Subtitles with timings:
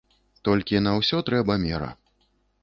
[0.47, 1.93] Толькі на ўсё трэба мера.